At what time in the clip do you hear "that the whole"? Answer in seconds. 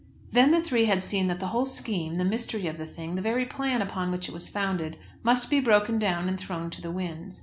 1.27-1.67